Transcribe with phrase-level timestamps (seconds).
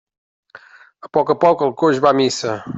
[1.07, 2.61] A poc a poc el coix va a missa.